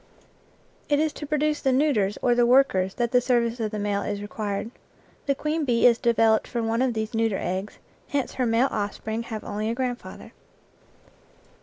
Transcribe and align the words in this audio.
It 0.89 0.97
is 0.99 1.13
to 1.13 1.27
produce 1.27 1.59
the 1.61 1.71
neuters 1.71 2.17
or 2.23 2.33
the 2.33 2.47
workers 2.47 2.95
that 2.95 3.11
the 3.11 3.21
service 3.21 3.59
of 3.59 3.69
the 3.69 3.77
male 3.77 4.01
is 4.01 4.19
required. 4.19 4.71
The 5.27 5.35
queen 5.35 5.63
bee 5.63 5.85
is 5.85 5.99
developed 5.99 6.47
from 6.47 6.67
one 6.67 6.81
of 6.81 6.95
these 6.95 7.13
neuter 7.13 7.37
eggs, 7.39 7.77
hence 8.07 8.33
her 8.33 8.47
male 8.47 8.69
offspring 8.71 9.21
have 9.21 9.43
only 9.43 9.69
a 9.69 9.75
grandfather. 9.75 10.31